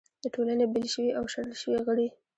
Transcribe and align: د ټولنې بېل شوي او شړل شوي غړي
د 0.23 0.25
ټولنې 0.33 0.65
بېل 0.73 0.87
شوي 0.93 1.11
او 1.17 1.23
شړل 1.33 1.55
شوي 1.61 1.79
غړي 1.85 2.07